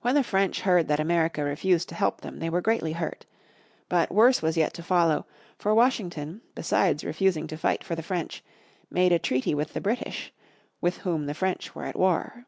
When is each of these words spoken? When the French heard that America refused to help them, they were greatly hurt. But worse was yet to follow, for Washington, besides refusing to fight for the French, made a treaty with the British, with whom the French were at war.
When 0.00 0.14
the 0.14 0.22
French 0.22 0.62
heard 0.62 0.88
that 0.88 0.98
America 0.98 1.44
refused 1.44 1.90
to 1.90 1.94
help 1.94 2.22
them, 2.22 2.38
they 2.38 2.48
were 2.48 2.62
greatly 2.62 2.92
hurt. 2.94 3.26
But 3.90 4.10
worse 4.10 4.40
was 4.40 4.56
yet 4.56 4.72
to 4.72 4.82
follow, 4.82 5.26
for 5.58 5.74
Washington, 5.74 6.40
besides 6.54 7.04
refusing 7.04 7.46
to 7.48 7.58
fight 7.58 7.84
for 7.84 7.94
the 7.94 8.02
French, 8.02 8.42
made 8.90 9.12
a 9.12 9.18
treaty 9.18 9.54
with 9.54 9.74
the 9.74 9.82
British, 9.82 10.32
with 10.80 10.96
whom 10.96 11.26
the 11.26 11.34
French 11.34 11.74
were 11.74 11.84
at 11.84 11.98
war. 11.98 12.46